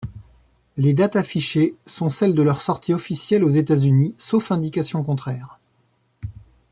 Les 0.77 0.93
dates 0.95 1.15
affichées 1.15 1.75
sont 1.85 2.09
celles 2.09 2.33
de 2.33 2.41
leur 2.41 2.59
sortie 2.63 2.91
officielle 2.91 3.43
aux 3.43 3.49
États-Unis, 3.49 4.15
sauf 4.17 4.51
indication 4.51 5.03
contraire. 5.03 5.59